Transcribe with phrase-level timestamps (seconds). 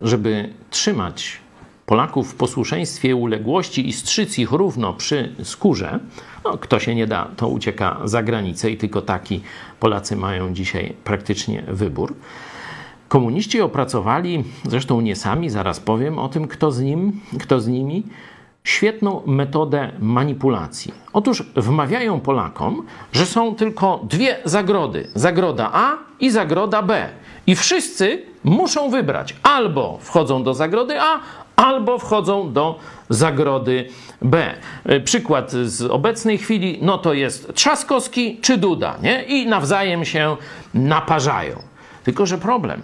[0.00, 1.44] żeby trzymać
[1.86, 5.98] Polaków w posłuszeństwie, uległości i strzyc ich równo przy skórze,
[6.44, 9.40] no, kto się nie da, to ucieka za granicę i tylko taki
[9.80, 12.14] Polacy mają dzisiaj praktycznie wybór.
[13.08, 18.02] Komuniści opracowali, zresztą nie sami, zaraz powiem o tym, kto z, nim, kto z nimi,
[18.64, 20.94] świetną metodę manipulacji.
[21.12, 27.08] Otóż wmawiają Polakom, że są tylko dwie zagrody: zagroda A i zagroda B.
[27.46, 31.20] I wszyscy muszą wybrać albo wchodzą do zagrody A,
[31.56, 33.88] albo wchodzą do zagrody
[34.22, 34.54] B.
[34.84, 39.22] E, przykład z obecnej chwili, no to jest Trzaskowski czy Duda, nie?
[39.22, 40.36] I nawzajem się
[40.74, 41.62] naparzają.
[42.04, 42.82] Tylko, że problem,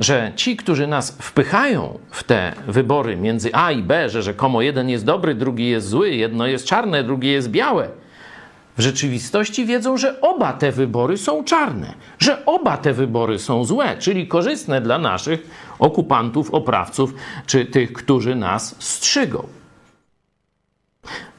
[0.00, 4.88] że ci, którzy nas wpychają w te wybory między A i B, że rzekomo jeden
[4.88, 7.88] jest dobry, drugi jest zły, jedno jest czarne, drugie jest białe,
[8.78, 13.96] w rzeczywistości wiedzą, że oba te wybory są czarne, że oba te wybory są złe,
[13.98, 17.14] czyli korzystne dla naszych okupantów, oprawców
[17.46, 19.48] czy tych, którzy nas strzygą.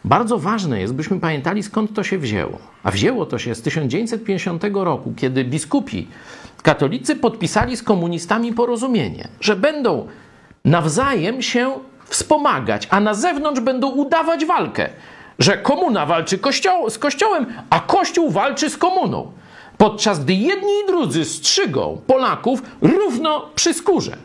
[0.05, 2.59] Bardzo ważne jest, byśmy pamiętali, skąd to się wzięło.
[2.83, 6.07] A wzięło to się z 1950 roku, kiedy biskupi
[6.63, 10.07] katolicy podpisali z komunistami porozumienie, że będą
[10.65, 11.71] nawzajem się
[12.05, 14.89] wspomagać, a na zewnątrz będą udawać walkę
[15.39, 19.31] że komuna walczy kościoł, z kościołem, a kościół walczy z komuną.
[19.77, 24.17] Podczas gdy jedni i drudzy strzygą Polaków równo przy skórze.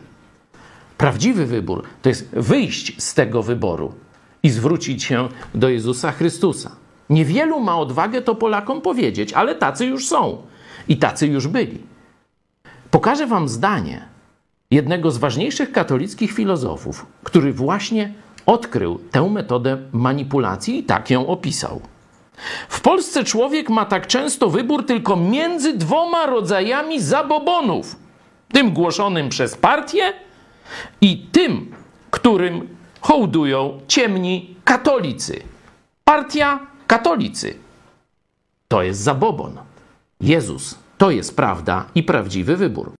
[0.97, 3.93] Prawdziwy wybór to jest wyjść z tego wyboru
[4.43, 6.71] i zwrócić się do Jezusa Chrystusa.
[7.09, 10.41] Niewielu ma odwagę to Polakom powiedzieć, ale tacy już są
[10.87, 11.79] i tacy już byli.
[12.91, 14.05] Pokażę Wam zdanie
[14.71, 18.13] jednego z ważniejszych katolickich filozofów, który właśnie
[18.45, 21.81] odkrył tę metodę manipulacji i tak ją opisał.
[22.69, 27.95] W Polsce człowiek ma tak często wybór tylko między dwoma rodzajami zabobonów:
[28.51, 30.13] tym głoszonym przez partię
[31.01, 31.75] i tym,
[32.11, 35.41] którym hołdują ciemni katolicy.
[36.03, 37.55] Partia katolicy
[38.67, 39.57] to jest zabobon.
[40.21, 42.91] Jezus to jest prawda i prawdziwy wybór.